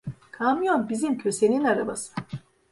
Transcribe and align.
Kamyon 0.31 0.89
bizim 0.89 1.17
Köse'nin 1.17 1.63
arabası… 1.63 2.13